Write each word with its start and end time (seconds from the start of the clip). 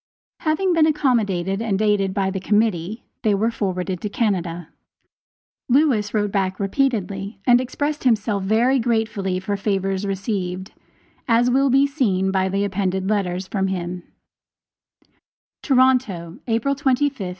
Having 0.39 0.73
been 0.73 0.87
accommodated 0.87 1.61
and 1.61 1.79
aided 1.79 2.11
by 2.11 2.31
the 2.31 2.39
Committee, 2.39 3.03
they 3.21 3.35
were 3.35 3.51
forwarded 3.51 4.01
to 4.01 4.09
Canada. 4.09 4.69
Lewis 5.69 6.11
wrote 6.11 6.31
back 6.31 6.59
repeatedly 6.59 7.39
and 7.45 7.61
expressed 7.61 8.03
himself 8.03 8.41
very 8.41 8.79
gratefully 8.79 9.39
for 9.39 9.55
favors 9.55 10.07
received, 10.07 10.71
as 11.27 11.51
will 11.51 11.69
be 11.69 11.85
seen 11.85 12.31
by 12.31 12.49
the 12.49 12.63
appended 12.65 13.11
letters 13.11 13.45
from 13.47 13.67
him: 13.67 14.01
TORONTO, 15.61 16.39
April 16.47 16.73
25, 16.73 16.85
1857. 17.13 17.29